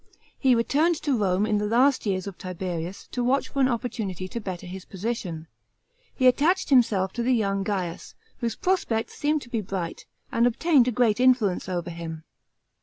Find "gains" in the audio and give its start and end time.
7.61-8.15